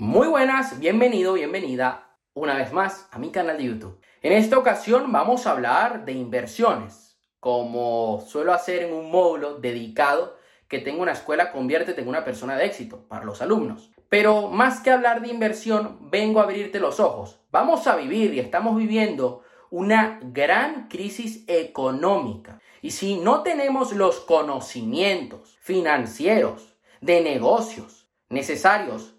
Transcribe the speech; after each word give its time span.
Muy 0.00 0.28
buenas, 0.28 0.78
bienvenido, 0.78 1.32
bienvenida 1.32 2.14
una 2.32 2.54
vez 2.54 2.72
más 2.72 3.08
a 3.10 3.18
mi 3.18 3.32
canal 3.32 3.56
de 3.56 3.64
YouTube. 3.64 4.00
En 4.22 4.32
esta 4.32 4.56
ocasión 4.56 5.10
vamos 5.10 5.44
a 5.44 5.50
hablar 5.50 6.04
de 6.04 6.12
inversiones, 6.12 7.18
como 7.40 8.24
suelo 8.24 8.52
hacer 8.52 8.84
en 8.84 8.94
un 8.94 9.10
módulo 9.10 9.58
dedicado 9.58 10.36
que 10.68 10.78
tengo 10.78 11.02
una 11.02 11.10
escuela 11.12 11.50
Conviértete 11.50 12.00
en 12.00 12.06
una 12.06 12.24
persona 12.24 12.56
de 12.56 12.66
éxito 12.66 13.08
para 13.08 13.24
los 13.24 13.42
alumnos. 13.42 13.90
Pero 14.08 14.46
más 14.46 14.78
que 14.78 14.92
hablar 14.92 15.20
de 15.20 15.30
inversión, 15.30 16.08
vengo 16.12 16.38
a 16.38 16.44
abrirte 16.44 16.78
los 16.78 17.00
ojos. 17.00 17.40
Vamos 17.50 17.88
a 17.88 17.96
vivir 17.96 18.32
y 18.34 18.38
estamos 18.38 18.76
viviendo 18.76 19.42
una 19.68 20.20
gran 20.22 20.86
crisis 20.86 21.42
económica. 21.48 22.60
Y 22.82 22.92
si 22.92 23.16
no 23.16 23.42
tenemos 23.42 23.92
los 23.92 24.20
conocimientos 24.20 25.58
financieros 25.60 26.76
de 27.00 27.20
negocios 27.20 28.08
necesarios 28.28 29.17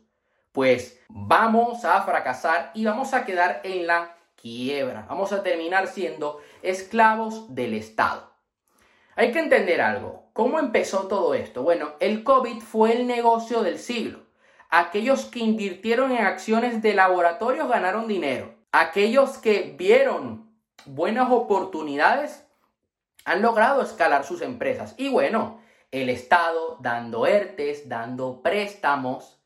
pues 0.59 0.99
vamos 1.07 1.85
a 1.85 2.01
fracasar 2.01 2.71
y 2.73 2.83
vamos 2.83 3.13
a 3.13 3.23
quedar 3.23 3.61
en 3.63 3.87
la 3.87 4.17
quiebra. 4.35 5.05
Vamos 5.07 5.31
a 5.31 5.41
terminar 5.41 5.87
siendo 5.87 6.41
esclavos 6.61 7.55
del 7.55 7.75
Estado. 7.75 8.29
Hay 9.15 9.31
que 9.31 9.39
entender 9.39 9.79
algo. 9.79 10.25
¿Cómo 10.33 10.59
empezó 10.59 11.07
todo 11.07 11.33
esto? 11.33 11.63
Bueno, 11.63 11.93
el 12.01 12.25
COVID 12.25 12.59
fue 12.59 12.91
el 12.91 13.07
negocio 13.07 13.61
del 13.63 13.79
siglo. 13.79 14.25
Aquellos 14.69 15.23
que 15.23 15.39
invirtieron 15.39 16.11
en 16.11 16.25
acciones 16.25 16.81
de 16.81 16.93
laboratorios 16.93 17.69
ganaron 17.69 18.09
dinero. 18.09 18.53
Aquellos 18.73 19.37
que 19.37 19.73
vieron 19.77 20.51
buenas 20.83 21.31
oportunidades 21.31 22.45
han 23.23 23.41
logrado 23.41 23.81
escalar 23.81 24.25
sus 24.25 24.41
empresas. 24.41 24.93
Y 24.97 25.07
bueno, 25.07 25.61
el 25.91 26.09
Estado 26.09 26.75
dando 26.81 27.27
ERTES, 27.27 27.87
dando 27.87 28.41
préstamos, 28.41 29.38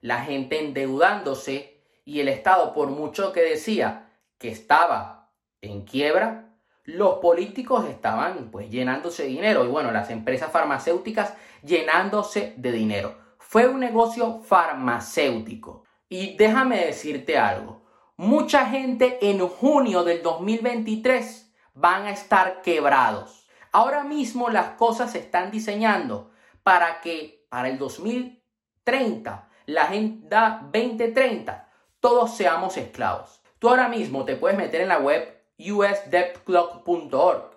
la 0.00 0.22
gente 0.24 0.58
endeudándose 0.58 1.82
y 2.04 2.20
el 2.20 2.28
Estado, 2.28 2.72
por 2.72 2.88
mucho 2.88 3.32
que 3.32 3.42
decía 3.42 4.10
que 4.38 4.48
estaba 4.48 5.30
en 5.60 5.82
quiebra, 5.82 6.50
los 6.84 7.18
políticos 7.18 7.86
estaban 7.88 8.50
pues 8.50 8.70
llenándose 8.70 9.24
de 9.24 9.28
dinero 9.28 9.64
y 9.64 9.68
bueno, 9.68 9.92
las 9.92 10.10
empresas 10.10 10.50
farmacéuticas 10.50 11.34
llenándose 11.62 12.54
de 12.56 12.72
dinero. 12.72 13.16
Fue 13.38 13.66
un 13.66 13.80
negocio 13.80 14.40
farmacéutico. 14.40 15.84
Y 16.08 16.36
déjame 16.36 16.86
decirte 16.86 17.38
algo, 17.38 17.82
mucha 18.16 18.66
gente 18.66 19.18
en 19.22 19.46
junio 19.46 20.02
del 20.02 20.22
2023 20.22 21.52
van 21.74 22.06
a 22.06 22.10
estar 22.10 22.62
quebrados. 22.62 23.46
Ahora 23.70 24.02
mismo 24.02 24.48
las 24.48 24.70
cosas 24.70 25.12
se 25.12 25.18
están 25.18 25.50
diseñando 25.50 26.32
para 26.64 27.00
que 27.00 27.46
para 27.48 27.68
el 27.68 27.78
2030 27.78 29.49
la 29.70 29.84
Agenda 29.84 30.68
2030, 30.72 31.68
todos 32.00 32.36
seamos 32.36 32.76
esclavos. 32.76 33.40
Tú 33.60 33.68
ahora 33.68 33.88
mismo 33.88 34.24
te 34.24 34.34
puedes 34.34 34.58
meter 34.58 34.80
en 34.80 34.88
la 34.88 34.98
web 34.98 35.44
usdebtclock.org 35.58 37.50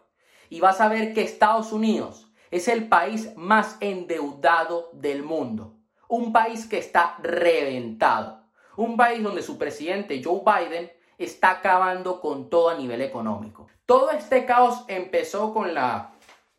y 0.49 0.59
vas 0.59 0.79
a 0.79 0.89
ver 0.89 1.15
que 1.15 1.23
Estados 1.23 1.71
Unidos 1.71 2.27
es 2.51 2.67
el 2.67 2.87
país 2.87 3.35
más 3.35 3.77
endeudado 3.79 4.91
del 4.93 5.23
mundo. 5.23 5.73
Un 6.07 6.31
país 6.31 6.67
que 6.67 6.77
está 6.77 7.17
reventado. 7.23 8.43
Un 8.77 8.95
país 8.95 9.23
donde 9.23 9.41
su 9.41 9.57
presidente 9.57 10.21
Joe 10.23 10.41
Biden 10.45 10.91
está 11.17 11.49
acabando 11.49 12.21
con 12.21 12.47
todo 12.47 12.69
a 12.69 12.75
nivel 12.75 13.01
económico. 13.01 13.65
Todo 13.87 14.11
este 14.11 14.45
caos 14.45 14.85
empezó 14.87 15.51
con 15.51 15.73
la 15.73 16.11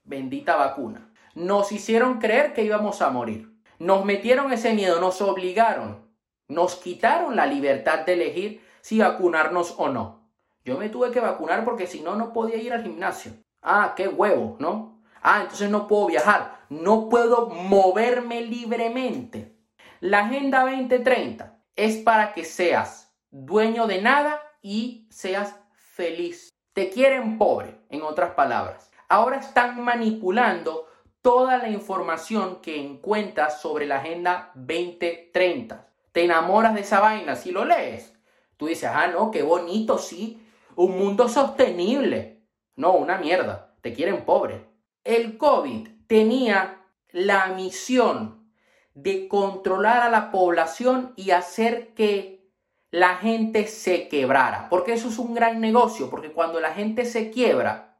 bendita 0.03 0.57
vacuna. 0.57 1.13
Nos 1.37 1.71
hicieron 1.71 2.19
creer 2.19 2.55
que 2.55 2.65
íbamos 2.65 3.01
a 3.03 3.11
morir. 3.11 3.54
Nos 3.79 4.05
metieron 4.05 4.53
ese 4.53 4.75
miedo, 4.75 5.01
nos 5.01 5.21
obligaron, 5.21 6.09
nos 6.49 6.77
quitaron 6.77 7.37
la 7.37 7.47
libertad 7.47 8.01
de 8.01 8.13
elegir 8.15 8.67
si 8.81 8.99
vacunarnos 8.99 9.75
o 9.79 9.89
no. 9.89 10.29
Yo 10.65 10.79
me 10.79 10.89
tuve 10.89 11.11
que 11.11 11.21
vacunar 11.21 11.65
porque 11.65 11.87
si 11.87 12.01
no, 12.01 12.17
no 12.17 12.33
podía 12.33 12.57
ir 12.57 12.73
al 12.73 12.83
gimnasio. 12.83 13.33
Ah, 13.63 13.95
qué 13.97 14.09
huevo, 14.09 14.57
¿no? 14.59 15.03
Ah, 15.23 15.41
entonces 15.43 15.71
no 15.71 15.87
puedo 15.87 16.07
viajar, 16.07 16.59
no 16.69 17.09
puedo 17.09 17.49
moverme 17.49 18.43
libremente. 18.43 19.57
La 20.01 20.27
Agenda 20.27 20.61
2030 20.61 21.59
es 21.77 21.97
para 21.97 22.33
que 22.33 22.45
seas 22.45 23.15
dueño 23.31 23.87
de 23.87 24.03
nada 24.03 24.41
y 24.63 25.09
seas 25.11 25.57
feliz. 25.75 26.51
Te 26.73 26.91
quieren 26.91 27.39
pobre, 27.39 27.81
en 27.89 28.03
otras 28.03 28.33
palabras. 28.35 28.91
Ahora 29.09 29.39
están 29.39 29.83
manipulando 29.83 30.87
toda 31.25 31.57
la 31.57 31.71
información 31.71 32.61
que 32.61 32.79
encuentras 32.79 33.63
sobre 33.63 33.87
la 33.87 33.97
Agenda 33.97 34.51
2030. 34.57 35.89
Te 36.13 36.25
enamoras 36.25 36.75
de 36.75 36.83
esa 36.83 37.01
vaina 37.01 37.35
si 37.35 37.51
lo 37.51 37.65
lees. 37.65 38.15
Tú 38.59 38.67
dices, 38.67 38.91
ah, 38.93 39.07
no, 39.07 39.31
qué 39.31 39.43
bonito, 39.43 39.97
sí. 39.97 40.47
Un 40.77 40.99
mundo 40.99 41.31
sostenible. 41.31 42.43
No, 42.77 42.93
una 42.93 43.17
mierda. 43.17 43.75
Te 43.81 43.95
quieren 43.95 44.27
pobre. 44.27 44.67
El 45.03 45.39
COVID 45.39 45.89
tenía 46.07 46.83
la 47.11 47.47
misión 47.47 48.51
de 48.93 49.27
controlar 49.27 50.03
a 50.03 50.11
la 50.11 50.31
población 50.31 51.15
y 51.17 51.31
hacer 51.31 51.95
que 51.95 52.51
la 52.91 53.17
gente 53.17 53.67
se 53.67 54.09
quebrara. 54.09 54.69
Porque 54.69 54.93
eso 54.93 55.09
es 55.09 55.19
un 55.19 55.33
gran 55.33 55.63
negocio. 55.63 56.11
Porque 56.11 56.33
cuando 56.33 56.61
la 56.61 56.75
gente 56.75 57.07
se 57.07 57.31
quiebra, 57.31 57.94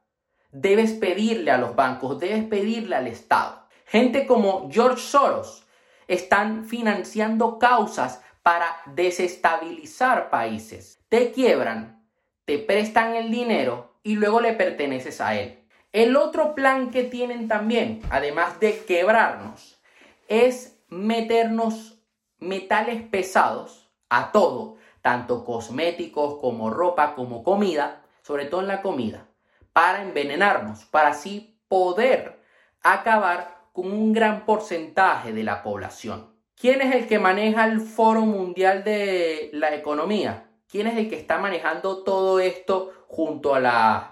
debes 0.55 0.93
pedirle 0.93 1.51
a 1.51 1.57
los 1.57 1.75
bancos, 1.75 2.17
debes 2.17 2.45
pedirle 2.45 2.95
al 2.95 3.07
Estado. 3.07 3.67
Gente 3.85 4.25
como 4.25 4.69
George 4.71 5.01
Soros 5.01 5.65
están 6.07 6.65
financiando 6.65 7.59
causas 7.59 8.21
para 8.41 8.67
desestabilizar 8.85 10.29
países. 10.29 10.99
Te 11.09 11.31
quiebran, 11.31 12.07
te 12.45 12.57
prestan 12.57 13.15
el 13.15 13.31
dinero 13.31 13.95
y 14.01 14.15
luego 14.15 14.39
le 14.39 14.53
perteneces 14.53 15.19
a 15.19 15.37
él. 15.37 15.59
El 15.91 16.15
otro 16.15 16.55
plan 16.55 16.89
que 16.89 17.03
tienen 17.03 17.47
también, 17.47 18.01
además 18.09 18.59
de 18.59 18.79
quebrarnos, 18.85 19.81
es 20.29 20.79
meternos 20.87 21.99
metales 22.39 23.01
pesados 23.03 23.89
a 24.09 24.31
todo, 24.31 24.77
tanto 25.01 25.43
cosméticos 25.43 26.39
como 26.39 26.69
ropa 26.69 27.13
como 27.13 27.43
comida, 27.43 28.03
sobre 28.21 28.45
todo 28.45 28.61
en 28.61 28.67
la 28.67 28.81
comida 28.81 29.27
para 29.75 30.03
envenenarnos, 30.03 30.85
para 30.85 31.09
así 31.09 31.59
poder 31.67 32.39
acabar 32.81 33.57
con 33.73 33.91
un 33.91 34.13
gran 34.13 34.45
porcentaje 34.45 35.33
de 35.33 35.43
la 35.43 35.63
población. 35.63 36.33
¿Quién 36.55 36.79
es 36.79 36.95
el 36.95 37.07
que 37.07 37.19
maneja 37.19 37.65
el 37.65 37.81
Foro 37.81 38.21
Mundial 38.21 38.85
de 38.85 39.49
la 39.51 39.75
Economía? 39.75 40.49
¿Quién 40.69 40.87
es 40.87 40.97
el 40.97 41.09
que 41.09 41.17
está 41.17 41.39
manejando 41.39 42.03
todo 42.03 42.39
esto 42.39 42.93
junto 43.09 43.53
a 43.53 43.59
las 43.59 44.03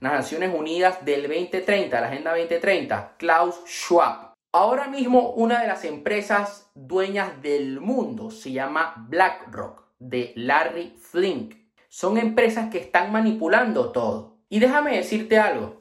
Naciones 0.00 0.52
Unidas 0.52 1.04
del 1.04 1.28
2030, 1.28 2.00
la 2.00 2.08
Agenda 2.08 2.32
2030? 2.32 3.14
Klaus 3.16 3.62
Schwab. 3.64 4.32
Ahora 4.50 4.88
mismo 4.88 5.30
una 5.34 5.60
de 5.60 5.68
las 5.68 5.84
empresas 5.84 6.68
dueñas 6.74 7.40
del 7.40 7.78
mundo 7.78 8.32
se 8.32 8.50
llama 8.50 9.06
BlackRock, 9.08 9.84
de 10.00 10.32
Larry 10.34 10.96
Flink. 10.98 11.54
Son 11.88 12.18
empresas 12.18 12.70
que 12.72 12.78
están 12.78 13.12
manipulando 13.12 13.92
todo. 13.92 14.31
Y 14.52 14.60
déjame 14.60 14.98
decirte 14.98 15.38
algo. 15.38 15.80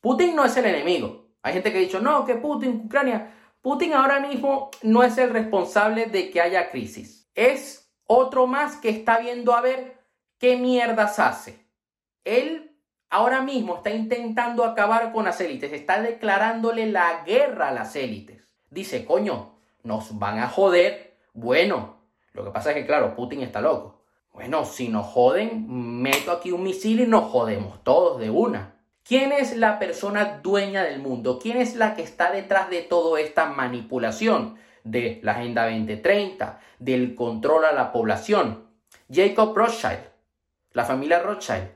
Putin 0.00 0.36
no 0.36 0.44
es 0.44 0.56
el 0.56 0.66
enemigo. 0.66 1.26
Hay 1.42 1.54
gente 1.54 1.72
que 1.72 1.78
ha 1.78 1.80
dicho, 1.80 1.98
no, 1.98 2.24
que 2.24 2.36
Putin, 2.36 2.82
Ucrania. 2.84 3.34
Putin 3.60 3.94
ahora 3.94 4.20
mismo 4.20 4.70
no 4.82 5.02
es 5.02 5.18
el 5.18 5.30
responsable 5.30 6.06
de 6.06 6.30
que 6.30 6.40
haya 6.40 6.70
crisis. 6.70 7.28
Es 7.34 7.92
otro 8.06 8.46
más 8.46 8.76
que 8.76 8.90
está 8.90 9.18
viendo 9.18 9.52
a 9.54 9.60
ver 9.60 9.98
qué 10.38 10.56
mierdas 10.56 11.18
hace. 11.18 11.66
Él 12.22 12.78
ahora 13.10 13.42
mismo 13.42 13.78
está 13.78 13.90
intentando 13.90 14.62
acabar 14.62 15.10
con 15.10 15.24
las 15.24 15.40
élites, 15.40 15.72
está 15.72 16.00
declarándole 16.00 16.86
la 16.86 17.24
guerra 17.24 17.70
a 17.70 17.72
las 17.72 17.96
élites. 17.96 18.54
Dice, 18.70 19.04
coño, 19.04 19.58
nos 19.82 20.16
van 20.16 20.38
a 20.38 20.48
joder. 20.48 21.16
Bueno, 21.32 21.96
lo 22.34 22.44
que 22.44 22.52
pasa 22.52 22.70
es 22.70 22.76
que, 22.76 22.86
claro, 22.86 23.16
Putin 23.16 23.42
está 23.42 23.60
loco. 23.60 24.03
Bueno, 24.34 24.64
si 24.64 24.88
nos 24.88 25.06
joden, 25.06 25.64
meto 25.68 26.32
aquí 26.32 26.50
un 26.50 26.64
misil 26.64 27.00
y 27.00 27.06
nos 27.06 27.30
jodemos 27.30 27.84
todos 27.84 28.18
de 28.18 28.30
una. 28.30 28.74
¿Quién 29.04 29.30
es 29.30 29.56
la 29.56 29.78
persona 29.78 30.40
dueña 30.42 30.82
del 30.82 31.00
mundo? 31.00 31.38
¿Quién 31.40 31.56
es 31.58 31.76
la 31.76 31.94
que 31.94 32.02
está 32.02 32.32
detrás 32.32 32.68
de 32.68 32.82
toda 32.82 33.20
esta 33.20 33.46
manipulación 33.46 34.56
de 34.82 35.20
la 35.22 35.32
Agenda 35.32 35.70
2030, 35.70 36.60
del 36.80 37.14
control 37.14 37.64
a 37.64 37.72
la 37.72 37.92
población? 37.92 38.66
Jacob 39.08 39.56
Rothschild, 39.56 40.02
la 40.72 40.84
familia 40.84 41.20
Rothschild, 41.20 41.70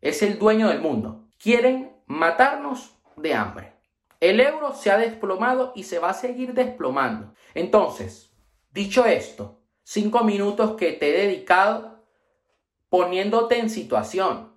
es 0.00 0.22
el 0.22 0.38
dueño 0.38 0.70
del 0.70 0.80
mundo. 0.80 1.28
Quieren 1.38 1.92
matarnos 2.06 2.96
de 3.16 3.34
hambre. 3.34 3.74
El 4.18 4.40
euro 4.40 4.72
se 4.72 4.90
ha 4.90 4.96
desplomado 4.96 5.74
y 5.76 5.82
se 5.82 5.98
va 5.98 6.08
a 6.08 6.14
seguir 6.14 6.54
desplomando. 6.54 7.34
Entonces, 7.52 8.32
dicho 8.70 9.04
esto, 9.04 9.61
cinco 9.82 10.24
minutos 10.24 10.76
que 10.76 10.92
te 10.92 11.10
he 11.10 11.26
dedicado 11.26 12.02
poniéndote 12.88 13.58
en 13.58 13.70
situación, 13.70 14.52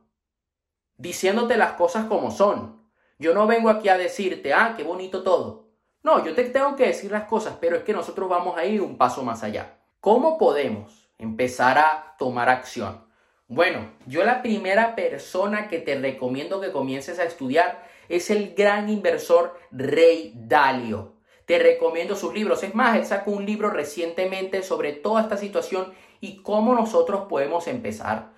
diciéndote 0.97 1.57
las 1.57 1.73
cosas 1.73 2.05
como 2.05 2.31
son. 2.31 2.83
Yo 3.17 3.33
no 3.33 3.47
vengo 3.47 3.69
aquí 3.69 3.87
a 3.87 3.97
decirte, 3.97 4.53
ah, 4.53 4.73
qué 4.75 4.83
bonito 4.83 5.23
todo. 5.23 5.69
No, 6.03 6.23
yo 6.23 6.35
te 6.35 6.43
tengo 6.43 6.75
que 6.75 6.87
decir 6.87 7.11
las 7.11 7.23
cosas, 7.23 7.55
pero 7.59 7.77
es 7.77 7.83
que 7.83 7.93
nosotros 7.93 8.29
vamos 8.29 8.57
a 8.57 8.65
ir 8.65 8.81
un 8.81 8.97
paso 8.97 9.23
más 9.23 9.41
allá. 9.43 9.77
¿Cómo 10.01 10.37
podemos 10.37 11.09
empezar 11.17 11.77
a 11.79 12.15
tomar 12.19 12.49
acción? 12.49 13.05
Bueno, 13.47 13.91
yo 14.05 14.23
la 14.23 14.41
primera 14.41 14.95
persona 14.95 15.67
que 15.67 15.79
te 15.79 15.99
recomiendo 15.99 16.59
que 16.61 16.71
comiences 16.71 17.19
a 17.19 17.23
estudiar 17.23 17.87
es 18.09 18.29
el 18.29 18.53
gran 18.53 18.89
inversor 18.89 19.57
Rey 19.71 20.33
Dalio. 20.35 21.14
Te 21.45 21.59
recomiendo 21.59 22.15
sus 22.15 22.33
libros. 22.33 22.63
Es 22.63 22.73
más, 22.73 22.97
él 22.97 23.05
sacó 23.05 23.31
un 23.31 23.45
libro 23.45 23.69
recientemente 23.69 24.63
sobre 24.63 24.93
toda 24.93 25.21
esta 25.21 25.37
situación 25.37 25.93
y 26.21 26.41
cómo 26.41 26.73
nosotros 26.73 27.25
podemos 27.29 27.67
empezar 27.67 28.31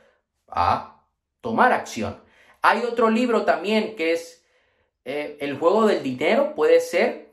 a 0.48 1.04
tomar 1.42 1.72
acción. 1.72 2.22
Hay 2.62 2.84
otro 2.84 3.10
libro 3.10 3.46
también 3.46 3.96
que 3.96 4.14
es 4.14 4.46
eh, 5.06 5.38
El 5.40 5.58
juego 5.58 5.88
del 5.88 6.04
dinero, 6.04 6.54
puede 6.54 6.82
ser, 6.82 7.30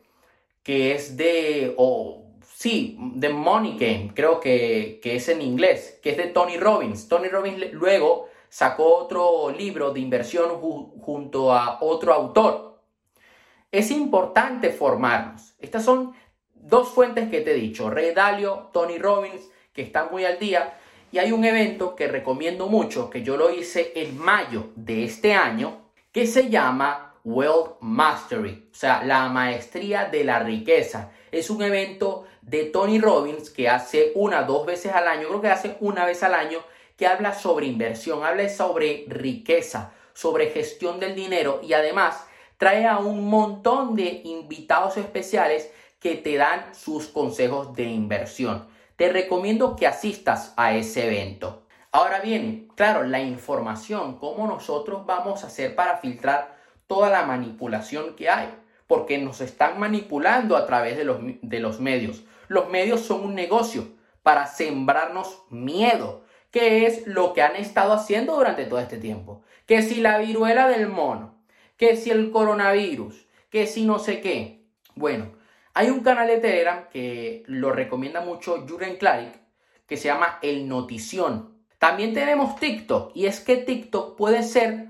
que 0.63 0.93
es 0.93 1.17
de, 1.17 1.75
o 1.77 2.25
sí, 2.43 2.99
The 3.19 3.31
Money 3.31 3.77
Game, 3.79 4.13
creo 4.15 4.39
que, 4.39 5.01
que 5.03 5.17
es 5.17 5.29
en 5.29 5.43
inglés, 5.43 5.99
que 6.03 6.11
es 6.11 6.17
de 6.17 6.29
Tony 6.29 6.57
Robbins. 6.57 7.09
Tony 7.09 7.29
Robbins 7.29 7.73
luego 7.73 8.29
sacó 8.49 8.99
otro 8.99 9.51
libro 9.51 9.93
de 9.93 9.99
inversión 9.99 10.51
junto 10.61 11.53
a 11.53 11.79
otro 11.83 12.15
autor. 12.15 12.74
Es 13.75 13.91
importante 13.91 14.71
formarnos. 14.71 15.57
Estas 15.59 15.85
son 15.85 16.15
dos 16.55 16.91
fuentes 16.91 17.29
que 17.29 17.41
te 17.41 17.51
he 17.51 17.55
dicho, 17.55 17.91
Ray 17.91 18.15
Dalio, 18.15 18.71
Tony 18.73 18.99
Robbins, 18.99 19.51
que 19.73 19.83
están 19.83 20.13
muy 20.13 20.25
al 20.25 20.39
día. 20.39 20.75
Y 21.11 21.19
hay 21.19 21.33
un 21.33 21.45
evento 21.45 21.97
que 21.97 22.07
recomiendo 22.07 22.69
mucho, 22.69 23.11
que 23.11 23.25
yo 23.25 23.37
lo 23.37 23.51
hice 23.51 23.91
en 23.97 24.17
mayo 24.17 24.69
de 24.77 25.03
este 25.03 25.35
año, 25.35 25.91
que 26.13 26.29
se 26.29 26.51
llama 26.51 27.17
Wealth 27.25 27.79
Mastery, 27.81 28.69
o 28.71 28.77
sea, 28.77 29.03
la 29.03 29.29
maestría 29.29 30.05
de 30.05 30.23
la 30.23 30.39
riqueza. 30.39 31.11
Es 31.33 31.51
un 31.51 31.61
evento 31.61 32.27
de 32.43 32.67
Tony 32.67 33.01
Robbins 33.01 33.51
que 33.51 33.69
hace 33.69 34.13
una, 34.15 34.45
dos 34.45 34.67
veces 34.67 34.93
al 34.93 35.09
año, 35.09 35.27
creo 35.27 35.41
que 35.41 35.49
hace 35.49 35.77
una 35.81 36.07
vez 36.07 36.23
al 36.23 36.35
año, 36.35 36.61
que 36.97 37.09
habla 37.09 37.35
sobre 37.35 37.67
inversión, 37.67 38.23
habla 38.23 38.49
sobre 38.49 39.05
riqueza, 39.09 39.93
sobre 40.13 40.51
gestión 40.51 41.01
del 41.01 41.17
dinero 41.17 41.59
y 41.61 41.73
además 41.73 42.25
trae 42.59 42.87
a 42.87 42.99
un 42.99 43.29
montón 43.29 43.95
de 43.95 44.23
invitados 44.25 44.97
especiales 44.97 45.71
que 46.01 46.17
te 46.17 46.37
dan 46.37 46.75
sus 46.75 47.07
consejos 47.07 47.75
de 47.75 47.85
inversión. 47.85 48.67
Te 48.97 49.11
recomiendo 49.11 49.75
que 49.75 49.87
asistas 49.87 50.53
a 50.57 50.75
ese 50.77 51.07
evento. 51.07 51.63
Ahora 51.93 52.21
bien, 52.21 52.69
claro, 52.75 53.05
la 53.05 53.21
información, 53.21 54.19
cómo 54.19 54.47
nosotros 54.47 55.07
vamos 55.07 55.45
a 55.45 55.47
hacer 55.47 55.75
para 55.75 55.99
filtrar 55.99 56.57
toda 56.87 57.09
la 57.09 57.25
manipulación 57.25 58.17
que 58.17 58.29
hay, 58.29 58.49
porque 58.87 59.19
nos 59.19 59.41
están 59.41 59.79
manipulando 59.79 60.57
a 60.57 60.67
través 60.67 60.97
de 60.97 61.05
los, 61.05 61.19
de 61.21 61.61
los 61.61 61.81
medios. 61.81 62.25
Los 62.49 62.69
medios 62.69 63.01
son 63.01 63.23
un 63.23 63.35
negocio 63.35 63.89
para 64.23 64.47
sembrarnos 64.47 65.43
miedo, 65.51 66.25
que 66.51 66.87
es 66.87 67.07
lo 67.07 67.33
que 67.33 67.43
han 67.43 67.57
estado 67.57 67.93
haciendo 67.93 68.35
durante 68.35 68.65
todo 68.65 68.79
este 68.79 68.99
tiempo. 68.99 69.43
Que 69.67 69.83
si 69.83 70.01
la 70.01 70.19
viruela 70.19 70.69
del 70.69 70.89
mono, 70.89 71.34
que 71.77 71.97
si 71.97 72.11
el 72.11 72.31
coronavirus, 72.31 73.27
que 73.51 73.67
si 73.67 73.85
no 73.85 73.99
sé 73.99 74.21
qué. 74.21 74.65
Bueno, 74.95 75.33
hay 75.75 75.91
un 75.91 76.01
canal 76.01 76.29
de 76.29 76.39
Telegram 76.39 76.89
que 76.91 77.43
lo 77.47 77.73
recomienda 77.73 78.21
mucho 78.21 78.67
Jürgen 78.67 78.97
Klarik, 78.97 79.35
que 79.87 79.97
se 79.97 80.09
llama 80.09 80.39
El 80.43 80.69
Notición. 80.69 81.55
También 81.79 82.15
tenemos 82.15 82.57
TikTok, 82.57 83.13
y 83.15 83.27
es 83.27 83.41
que 83.41 83.57
TikTok 83.57 84.17
puede 84.17 84.43
ser 84.43 84.89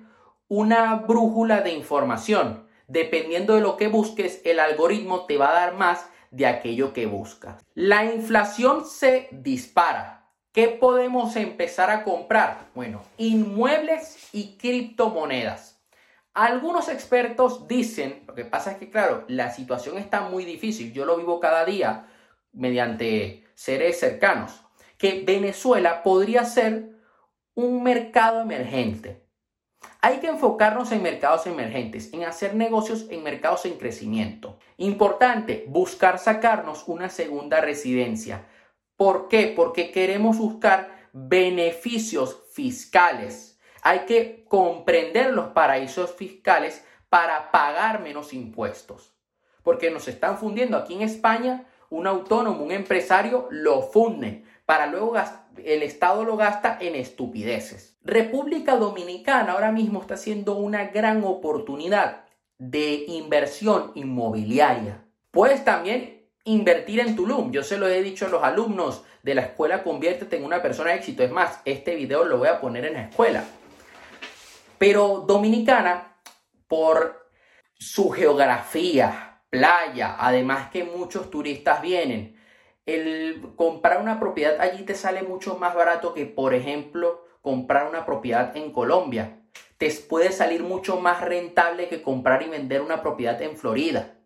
una 0.49 0.95
brújula 0.97 1.63
de 1.63 1.73
información. 1.73 2.67
Dependiendo 2.87 3.55
de 3.55 3.63
lo 3.63 3.77
que 3.77 3.89
busques, 3.89 4.43
el 4.45 4.61
algoritmo 4.61 5.25
te 5.27 5.39
va 5.39 5.51
a 5.51 5.55
dar 5.55 5.75
más 5.75 6.09
de 6.31 6.47
aquello 6.47 6.93
que 6.93 7.07
buscas. 7.07 7.65
La 7.75 8.05
inflación 8.05 8.85
se 8.85 9.29
dispara. 9.31 10.29
¿Qué 10.53 10.69
podemos 10.69 11.35
empezar 11.37 11.91
a 11.91 12.05
comprar? 12.05 12.69
Bueno, 12.75 13.03
inmuebles 13.17 14.29
y 14.33 14.57
criptomonedas. 14.57 15.74
Algunos 16.35 16.89
expertos 16.89 17.69
dicen, 17.69 18.25
lo 18.27 18.35
que 18.35 18.45
pasa 18.45 18.73
es 18.73 18.79
que 18.79 18.91
claro, 18.91 19.25
la 19.29 19.51
situación 19.51 19.99
está 19.99 20.23
muy 20.23 20.45
difícil, 20.45 20.93
yo 20.93 21.05
lo 21.05 21.17
vivo 21.17 21.39
cada 21.39 21.65
día 21.65 22.09
mediante 22.53 23.45
seres 23.55 24.01
cercanos, 24.01 24.61
que 24.99 25.23
Venezuela 25.25 26.03
podría 26.03 26.45
ser 26.45 26.91
un 27.55 27.85
mercado 27.85 28.41
emergente. 28.41 29.25
Hay 30.01 30.19
que 30.19 30.27
enfocarnos 30.27 30.91
en 30.91 31.03
mercados 31.03 31.47
emergentes, 31.47 32.13
en 32.13 32.25
hacer 32.25 32.57
negocios 32.57 33.07
en 33.11 33.23
mercados 33.23 33.65
en 33.65 33.79
crecimiento. 33.79 34.59
Importante, 34.77 35.65
buscar 35.69 36.19
sacarnos 36.19 36.89
una 36.89 37.11
segunda 37.11 37.61
residencia. 37.61 38.45
¿Por 38.97 39.29
qué? 39.29 39.53
Porque 39.55 39.93
queremos 39.93 40.39
buscar 40.39 41.09
beneficios 41.13 42.43
fiscales. 42.53 43.54
Hay 43.85 44.01
que 44.01 44.45
comprender 44.49 45.33
los 45.33 45.49
paraísos 45.49 46.11
fiscales 46.13 46.85
para 47.11 47.53
pagar 47.53 48.01
menos 48.01 48.33
impuestos. 48.33 49.15
Porque 49.63 49.91
nos 49.91 50.09
están 50.09 50.39
fundiendo 50.39 50.77
aquí 50.77 50.95
en 50.95 51.03
España, 51.03 51.67
un 51.91 52.07
autónomo, 52.07 52.65
un 52.65 52.73
empresario 52.73 53.47
lo 53.51 53.83
funde 53.83 54.45
para 54.67 54.87
luego 54.87 55.15
el 55.63 55.83
Estado 55.83 56.25
lo 56.25 56.37
gasta 56.37 56.79
en 56.81 56.95
estupideces. 56.95 57.97
República 58.03 58.77
Dominicana 58.77 59.53
ahora 59.53 59.71
mismo 59.71 60.01
está 60.01 60.17
siendo 60.17 60.57
una 60.57 60.87
gran 60.87 61.23
oportunidad 61.23 62.25
de 62.59 63.05
inversión 63.07 63.93
inmobiliaria. 63.95 65.05
Puedes 65.31 65.63
también 65.63 66.23
invertir 66.45 67.01
en 67.01 67.17
Tulum. 67.17 67.53
Yo 67.53 67.63
se 67.63 67.77
lo 67.77 67.87
he 67.87 68.03
dicho 68.03 68.27
a 68.27 68.31
los 68.31 68.43
alumnos 68.43 69.05
de 69.23 69.35
la 69.35 69.43
escuela 69.43 69.83
Conviértete 69.83 70.37
en 70.37 70.45
una 70.45 70.63
persona 70.63 70.91
de 70.91 70.97
éxito. 70.97 71.23
Es 71.23 71.31
más, 71.31 71.61
este 71.67 71.95
video 71.95 72.25
lo 72.25 72.39
voy 72.39 72.49
a 72.49 72.61
poner 72.61 72.87
en 72.87 72.95
la 72.95 73.03
escuela. 73.03 73.45
Pero 74.79 75.25
Dominicana, 75.26 76.17
por 76.69 77.31
su 77.79 78.11
geografía, 78.11 79.43
playa, 79.50 80.17
además 80.19 80.71
que 80.71 80.85
muchos 80.85 81.31
turistas 81.31 81.81
vienen, 81.81 82.37
el 82.87 83.55
comprar 83.56 84.00
una 84.00 84.19
propiedad 84.19 84.61
allí 84.61 84.85
te 84.85 84.94
sale 84.94 85.23
mucho 85.23 85.56
más 85.59 85.75
barato 85.75 86.12
que, 86.12 86.26
por 86.26 86.55
ejemplo, 86.55 87.25
comprar 87.41 87.88
una 87.88 88.05
propiedad 88.05 88.56
en 88.56 88.73
Colombia. 88.73 89.41
Te 89.79 89.91
puede 90.09 90.32
salir 90.32 90.62
mucho 90.62 90.99
más 91.00 91.20
rentable 91.20 91.88
que 91.88 92.03
comprar 92.03 92.43
y 92.43 92.49
vender 92.49 92.82
una 92.82 93.03
propiedad 93.03 93.41
en 93.43 93.56
Florida. 93.56 94.19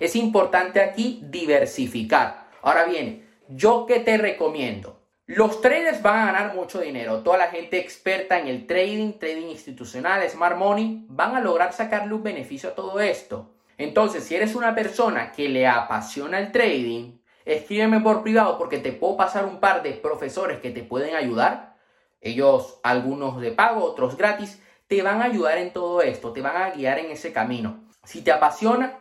Es 0.00 0.16
importante 0.16 0.80
aquí 0.80 1.20
diversificar. 1.24 2.50
Ahora 2.62 2.84
bien, 2.84 3.28
¿yo 3.48 3.86
qué 3.86 4.00
te 4.00 4.16
recomiendo? 4.18 5.01
Los 5.34 5.62
traders 5.62 6.02
van 6.02 6.18
a 6.18 6.26
ganar 6.26 6.54
mucho 6.54 6.78
dinero. 6.78 7.20
Toda 7.22 7.38
la 7.38 7.46
gente 7.46 7.78
experta 7.78 8.38
en 8.38 8.48
el 8.48 8.66
trading, 8.66 9.14
trading 9.14 9.46
institucional, 9.46 10.28
smart 10.28 10.58
money, 10.58 11.06
van 11.08 11.34
a 11.34 11.40
lograr 11.40 11.72
sacarle 11.72 12.12
un 12.12 12.22
beneficio 12.22 12.68
a 12.68 12.74
todo 12.74 13.00
esto. 13.00 13.50
Entonces, 13.78 14.24
si 14.24 14.34
eres 14.34 14.54
una 14.54 14.74
persona 14.74 15.32
que 15.32 15.48
le 15.48 15.66
apasiona 15.66 16.38
el 16.38 16.52
trading, 16.52 17.16
escríbeme 17.46 18.00
por 18.00 18.22
privado 18.22 18.58
porque 18.58 18.76
te 18.76 18.92
puedo 18.92 19.16
pasar 19.16 19.46
un 19.46 19.58
par 19.58 19.82
de 19.82 19.92
profesores 19.92 20.60
que 20.60 20.70
te 20.70 20.82
pueden 20.82 21.14
ayudar. 21.14 21.76
Ellos, 22.20 22.78
algunos 22.82 23.40
de 23.40 23.52
pago, 23.52 23.84
otros 23.84 24.18
gratis, 24.18 24.62
te 24.86 25.00
van 25.00 25.22
a 25.22 25.24
ayudar 25.24 25.56
en 25.56 25.72
todo 25.72 26.02
esto, 26.02 26.34
te 26.34 26.42
van 26.42 26.58
a 26.58 26.70
guiar 26.72 26.98
en 26.98 27.10
ese 27.10 27.32
camino. 27.32 27.84
Si 28.04 28.20
te 28.20 28.32
apasiona, 28.32 28.98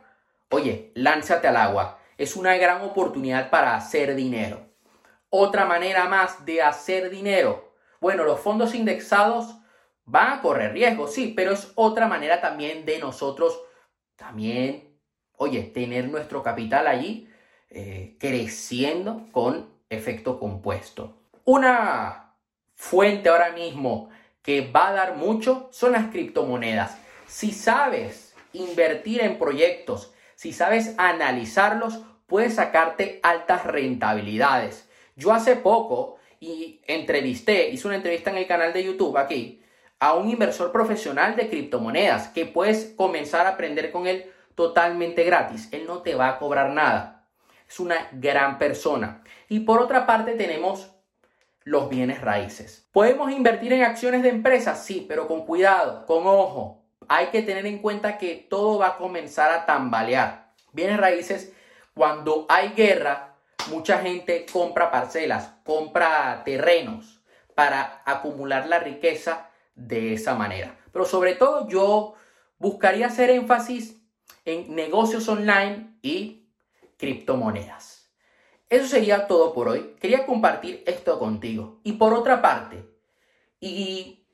oye, 0.49 0.93
lánzate 0.95 1.49
al 1.49 1.57
agua. 1.57 1.99
Es 2.17 2.37
una 2.37 2.55
gran 2.55 2.83
oportunidad 2.83 3.49
para 3.49 3.75
hacer 3.75 4.15
dinero. 4.15 4.70
Otra 5.33 5.65
manera 5.65 6.09
más 6.09 6.45
de 6.45 6.61
hacer 6.61 7.09
dinero. 7.09 7.73
Bueno, 8.01 8.25
los 8.25 8.39
fondos 8.41 8.75
indexados 8.75 9.55
van 10.03 10.33
a 10.33 10.41
correr 10.41 10.73
riesgo, 10.73 11.07
sí, 11.07 11.33
pero 11.35 11.53
es 11.53 11.71
otra 11.75 12.07
manera 12.07 12.41
también 12.41 12.85
de 12.85 12.99
nosotros 12.99 13.59
también, 14.17 14.99
oye, 15.37 15.63
tener 15.63 16.09
nuestro 16.09 16.43
capital 16.43 16.85
allí 16.85 17.29
eh, 17.69 18.17
creciendo 18.19 19.27
con 19.31 19.69
efecto 19.89 20.37
compuesto. 20.37 21.17
Una 21.45 22.35
fuente 22.75 23.29
ahora 23.29 23.51
mismo 23.53 24.09
que 24.41 24.69
va 24.69 24.89
a 24.89 24.93
dar 24.93 25.15
mucho 25.15 25.69
son 25.71 25.93
las 25.93 26.07
criptomonedas. 26.11 26.97
Si 27.27 27.53
sabes 27.53 28.35
invertir 28.51 29.21
en 29.21 29.39
proyectos, 29.39 30.13
si 30.35 30.51
sabes 30.51 30.93
analizarlos, 30.97 32.01
puedes 32.27 32.55
sacarte 32.55 33.21
altas 33.23 33.65
rentabilidades. 33.65 34.89
Yo 35.21 35.31
hace 35.31 35.55
poco 35.55 36.17
y 36.39 36.81
entrevisté, 36.87 37.69
hice 37.69 37.87
una 37.87 37.97
entrevista 37.97 38.31
en 38.31 38.37
el 38.37 38.47
canal 38.47 38.73
de 38.73 38.83
YouTube 38.83 39.17
aquí, 39.17 39.61
a 39.99 40.15
un 40.15 40.29
inversor 40.29 40.71
profesional 40.71 41.35
de 41.35 41.49
criptomonedas 41.49 42.29
que 42.29 42.45
puedes 42.45 42.93
comenzar 42.97 43.45
a 43.45 43.49
aprender 43.49 43.91
con 43.91 44.07
él 44.07 44.31
totalmente 44.55 45.23
gratis. 45.23 45.69
Él 45.71 45.85
no 45.85 46.01
te 46.01 46.15
va 46.15 46.29
a 46.29 46.39
cobrar 46.39 46.71
nada 46.71 47.21
es 47.71 47.79
una 47.79 48.09
gran 48.11 48.57
persona. 48.57 49.23
Y 49.47 49.61
por 49.61 49.81
otra 49.81 50.05
parte 50.05 50.33
tenemos 50.33 50.91
los 51.63 51.87
bienes 51.89 52.19
raíces. 52.19 52.85
¿Podemos 52.91 53.31
invertir 53.31 53.71
en 53.71 53.83
acciones 53.83 54.23
de 54.23 54.29
empresas? 54.29 54.83
Sí, 54.83 55.05
pero 55.07 55.27
con 55.27 55.45
cuidado, 55.45 56.05
con 56.05 56.27
ojo. 56.27 56.83
Hay 57.07 57.27
que 57.27 57.41
tener 57.41 57.65
en 57.65 57.79
cuenta 57.79 58.17
que 58.17 58.35
todo 58.49 58.79
va 58.79 58.87
a 58.87 58.97
comenzar 58.97 59.51
a 59.51 59.65
tambalear. 59.65 60.51
Bienes 60.73 60.97
raíces, 60.97 61.53
cuando 61.93 62.45
hay 62.49 62.69
guerra, 62.69 63.30
mucha 63.69 63.99
gente 63.99 64.45
compra 64.51 64.91
parcelas, 64.91 65.53
compra 65.63 66.41
terrenos 66.43 67.21
para 67.55 68.01
acumular 68.05 68.67
la 68.67 68.79
riqueza 68.79 69.49
de 69.75 70.13
esa 70.13 70.35
manera. 70.35 70.77
Pero 70.91 71.05
sobre 71.05 71.35
todo 71.35 71.67
yo 71.67 72.13
buscaría 72.57 73.07
hacer 73.07 73.29
énfasis 73.29 73.97
en 74.45 74.75
negocios 74.75 75.27
online 75.27 75.97
y 76.01 76.47
criptomonedas. 76.97 78.11
Eso 78.69 78.87
sería 78.87 79.27
todo 79.27 79.53
por 79.53 79.67
hoy. 79.67 79.95
Quería 79.99 80.25
compartir 80.25 80.83
esto 80.85 81.19
contigo. 81.19 81.79
Y 81.83 81.93
por 81.93 82.13
otra 82.13 82.41
parte, 82.41 82.85
y 83.59 84.25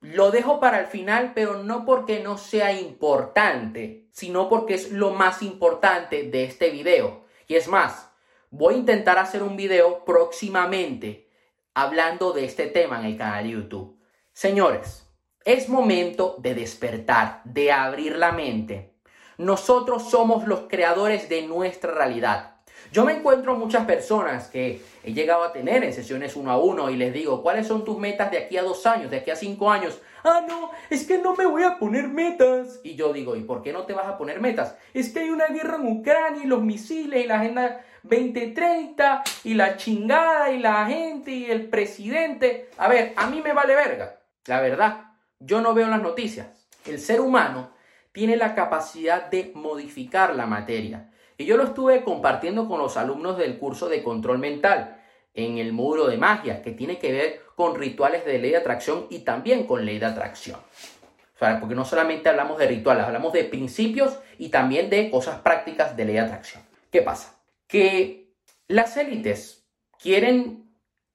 lo 0.00 0.30
dejo 0.30 0.60
para 0.60 0.80
el 0.80 0.86
final, 0.86 1.32
pero 1.34 1.62
no 1.62 1.84
porque 1.84 2.20
no 2.20 2.38
sea 2.38 2.72
importante, 2.72 4.08
sino 4.12 4.48
porque 4.48 4.74
es 4.74 4.92
lo 4.92 5.10
más 5.10 5.42
importante 5.42 6.22
de 6.22 6.44
este 6.44 6.70
video. 6.70 7.24
Y 7.48 7.56
es 7.56 7.68
más, 7.68 8.09
voy 8.50 8.74
a 8.74 8.78
intentar 8.78 9.18
hacer 9.18 9.42
un 9.42 9.56
video 9.56 10.04
próximamente 10.04 11.30
hablando 11.74 12.32
de 12.32 12.44
este 12.44 12.66
tema 12.66 12.98
en 13.00 13.06
el 13.06 13.16
canal 13.16 13.44
de 13.44 13.50
YouTube. 13.50 13.98
Señores, 14.32 15.06
es 15.44 15.68
momento 15.68 16.36
de 16.38 16.54
despertar, 16.54 17.42
de 17.44 17.72
abrir 17.72 18.16
la 18.16 18.32
mente. 18.32 18.94
Nosotros 19.38 20.10
somos 20.10 20.46
los 20.46 20.68
creadores 20.68 21.28
de 21.28 21.46
nuestra 21.46 21.92
realidad. 21.92 22.59
Yo 22.92 23.04
me 23.04 23.12
encuentro 23.12 23.56
muchas 23.56 23.84
personas 23.86 24.48
que 24.48 24.82
he 25.04 25.12
llegado 25.12 25.44
a 25.44 25.52
tener 25.52 25.84
en 25.84 25.92
sesiones 25.92 26.36
uno 26.36 26.50
a 26.50 26.58
uno 26.58 26.90
y 26.90 26.96
les 26.96 27.12
digo, 27.12 27.42
¿cuáles 27.42 27.66
son 27.66 27.84
tus 27.84 27.98
metas 27.98 28.30
de 28.30 28.38
aquí 28.38 28.56
a 28.56 28.62
dos 28.62 28.86
años, 28.86 29.10
de 29.10 29.18
aquí 29.18 29.30
a 29.30 29.36
cinco 29.36 29.70
años? 29.70 30.00
Ah, 30.24 30.44
no, 30.46 30.70
es 30.90 31.06
que 31.06 31.18
no 31.18 31.34
me 31.34 31.46
voy 31.46 31.62
a 31.62 31.78
poner 31.78 32.08
metas. 32.08 32.80
Y 32.82 32.94
yo 32.94 33.12
digo, 33.12 33.36
¿y 33.36 33.42
por 33.42 33.62
qué 33.62 33.72
no 33.72 33.84
te 33.84 33.94
vas 33.94 34.06
a 34.06 34.18
poner 34.18 34.40
metas? 34.40 34.76
Es 34.92 35.10
que 35.10 35.20
hay 35.20 35.30
una 35.30 35.46
guerra 35.46 35.76
en 35.76 35.86
Ucrania 35.86 36.42
y 36.42 36.46
los 36.46 36.62
misiles 36.62 37.24
y 37.24 37.28
la 37.28 37.36
agenda 37.40 37.84
2030 38.02 39.22
y 39.44 39.54
la 39.54 39.76
chingada 39.76 40.50
y 40.50 40.58
la 40.58 40.86
gente 40.86 41.30
y 41.30 41.50
el 41.50 41.68
presidente. 41.68 42.70
A 42.76 42.88
ver, 42.88 43.12
a 43.16 43.26
mí 43.28 43.40
me 43.42 43.52
vale 43.52 43.74
verga, 43.74 44.20
la 44.46 44.60
verdad. 44.60 45.04
Yo 45.38 45.60
no 45.60 45.74
veo 45.74 45.88
las 45.88 46.02
noticias. 46.02 46.68
El 46.84 46.98
ser 46.98 47.20
humano 47.20 47.70
tiene 48.12 48.36
la 48.36 48.54
capacidad 48.54 49.30
de 49.30 49.52
modificar 49.54 50.34
la 50.34 50.46
materia. 50.46 51.09
Y 51.40 51.46
yo 51.46 51.56
lo 51.56 51.64
estuve 51.64 52.04
compartiendo 52.04 52.68
con 52.68 52.80
los 52.80 52.98
alumnos 52.98 53.38
del 53.38 53.56
curso 53.56 53.88
de 53.88 54.02
control 54.02 54.36
mental 54.36 55.00
en 55.32 55.56
el 55.56 55.72
módulo 55.72 56.06
de 56.06 56.18
magia, 56.18 56.60
que 56.60 56.72
tiene 56.72 56.98
que 56.98 57.12
ver 57.12 57.40
con 57.54 57.76
rituales 57.76 58.26
de 58.26 58.38
ley 58.38 58.50
de 58.50 58.58
atracción 58.58 59.06
y 59.08 59.20
también 59.20 59.66
con 59.66 59.86
ley 59.86 59.98
de 59.98 60.04
atracción. 60.04 60.60
O 60.60 61.38
sea, 61.38 61.58
porque 61.58 61.74
no 61.74 61.86
solamente 61.86 62.28
hablamos 62.28 62.58
de 62.58 62.66
rituales, 62.66 63.06
hablamos 63.06 63.32
de 63.32 63.44
principios 63.44 64.18
y 64.36 64.50
también 64.50 64.90
de 64.90 65.10
cosas 65.10 65.40
prácticas 65.40 65.96
de 65.96 66.04
ley 66.04 66.14
de 66.16 66.20
atracción. 66.20 66.62
¿Qué 66.92 67.00
pasa? 67.00 67.40
Que 67.66 68.34
las 68.68 68.98
élites 68.98 69.66
quieren 69.98 70.70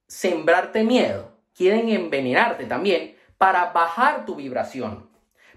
sembrarte 0.08 0.84
miedo, 0.84 1.38
quieren 1.56 1.90
envenenarte 1.90 2.66
también 2.66 3.16
para 3.38 3.74
bajar 3.74 4.26
tu 4.26 4.34
vibración, 4.34 5.08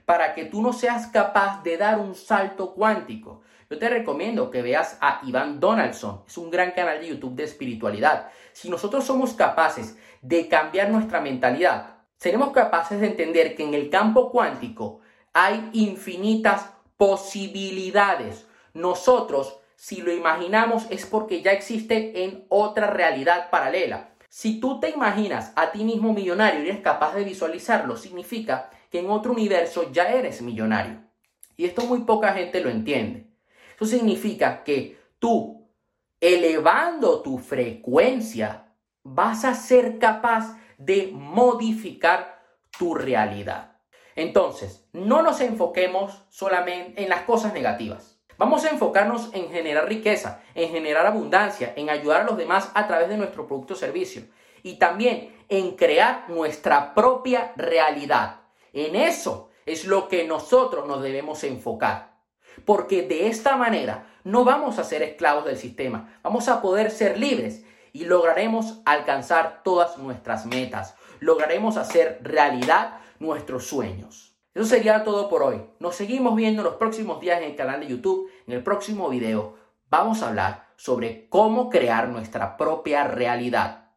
para 0.05 0.35
que 0.35 0.45
tú 0.45 0.61
no 0.61 0.75
seas 0.75 1.07
capaz 1.07 1.63
de 1.63 1.79
dar 1.79 1.99
un 1.99 2.15
salto 2.15 2.75
cuántico. 2.75 3.41
Yo 3.71 3.79
te 3.79 3.91
recomiendo 3.91 4.51
que 4.51 4.63
veas 4.63 4.97
a 5.03 5.21
Iván 5.27 5.61
Donaldson. 5.61 6.23
Es 6.27 6.39
un 6.39 6.51
gran 6.51 6.71
canal 6.71 7.01
de 7.01 7.09
YouTube 7.09 7.35
de 7.35 7.45
espiritualidad. 7.45 8.31
Si 8.53 8.71
nosotros 8.71 9.05
somos 9.05 9.35
capaces 9.35 9.99
de 10.23 10.49
cambiar 10.49 10.89
nuestra 10.89 11.21
mentalidad, 11.21 11.97
seremos 12.17 12.53
capaces 12.53 12.99
de 12.99 13.09
entender 13.09 13.55
que 13.55 13.65
en 13.65 13.75
el 13.75 13.91
campo 13.91 14.31
cuántico 14.31 15.01
hay 15.35 15.69
infinitas 15.75 16.71
posibilidades. 16.97 18.47
Nosotros, 18.73 19.59
si 19.77 20.01
lo 20.01 20.13
imaginamos, 20.13 20.87
es 20.89 21.05
porque 21.05 21.43
ya 21.43 21.53
existe 21.53 22.25
en 22.25 22.47
otra 22.49 22.87
realidad 22.87 23.51
paralela. 23.51 24.15
Si 24.31 24.61
tú 24.61 24.81
te 24.81 24.89
imaginas 24.89 25.53
a 25.57 25.73
ti 25.73 25.85
mismo 25.85 26.15
millonario 26.15 26.63
y 26.63 26.69
eres 26.71 26.81
capaz 26.81 27.15
de 27.15 27.25
visualizarlo, 27.25 27.99
significa 27.99 28.71
que 28.91 29.01
en 29.01 29.11
otro 29.11 29.33
universo 29.33 29.93
ya 29.93 30.11
eres 30.11 30.41
millonario. 30.41 31.03
Y 31.59 31.67
esto 31.67 31.83
muy 31.85 32.01
poca 32.01 32.33
gente 32.33 32.63
lo 32.63 32.71
entiende. 32.71 33.28
Eso 33.79 33.87
significa 33.87 34.65
que 34.65 34.99
tú, 35.21 35.71
elevando 36.21 37.23
tu 37.23 37.39
frecuencia, 37.39 38.75
vas 39.05 39.45
a 39.45 39.55
ser 39.55 40.01
capaz 40.01 40.59
de 40.79 41.11
modificar 41.13 42.43
tu 42.77 42.97
realidad. 42.97 43.77
Entonces, 44.17 44.89
no 44.93 45.23
nos 45.23 45.41
enfoquemos 45.41 46.25
solamente 46.29 47.05
en 47.05 47.09
las 47.09 47.23
cosas 47.23 47.53
negativas. 47.53 48.19
Vamos 48.37 48.65
a 48.65 48.71
enfocarnos 48.71 49.33
en 49.33 49.49
generar 49.49 49.89
riqueza, 49.89 50.43
en 50.57 50.71
generar 50.71 51.07
abundancia, 51.07 51.73
en 51.77 51.89
ayudar 51.89 52.23
a 52.23 52.25
los 52.25 52.37
demás 52.37 52.73
a 52.75 52.89
través 52.89 53.09
de 53.09 53.17
nuestro 53.17 53.47
producto 53.47 53.75
o 53.75 53.77
servicio 53.77 54.25
y 54.65 54.75
también 54.75 55.37
en 55.49 55.77
crear 55.77 56.29
nuestra 56.29 56.95
propia 56.95 57.53
realidad. 57.55 58.41
En 58.73 58.97
eso 58.97 59.51
es 59.67 59.85
lo 59.85 60.09
que 60.09 60.25
nosotros 60.25 60.89
nos 60.89 61.01
debemos 61.01 61.45
enfocar 61.45 62.18
porque 62.65 63.03
de 63.03 63.29
esta 63.29 63.57
manera 63.57 64.07
no 64.25 64.45
vamos 64.45 64.79
a 64.79 64.85
ser 64.85 65.03
esclavos 65.03 65.45
del 65.45 65.57
sistema, 65.57 66.19
vamos 66.23 66.49
a 66.49 66.61
poder 66.61 66.91
ser 66.91 67.19
libres 67.19 67.65
y 67.93 68.05
lograremos 68.05 68.81
alcanzar 68.85 69.63
todas 69.65 69.99
nuestras 69.99 70.47
metas, 70.47 70.95
lograremos 71.21 71.77
hacer 71.77 72.21
realidad 72.23 72.99
nuestros 73.19 73.67
sueños. 73.67 74.37
Eso 74.55 74.67
sería 74.67 75.05
todo 75.05 75.29
por 75.29 75.43
hoy. 75.43 75.63
Nos 75.79 75.97
seguimos 75.97 76.35
viendo 76.35 76.63
en 76.63 76.67
los 76.67 76.77
próximos 76.77 77.21
días 77.21 77.39
en 77.39 77.51
el 77.51 77.57
canal 77.57 77.81
de 77.81 77.87
YouTube. 77.87 78.31
En 78.47 78.55
el 78.55 78.63
próximo 78.63 79.09
video 79.09 79.57
vamos 79.89 80.23
a 80.23 80.29
hablar 80.29 80.69
sobre 80.77 81.29
cómo 81.29 81.71
crear 81.71 82.09
nuestra 82.09 82.57
propia 82.57 83.05
realidad. 83.05 83.88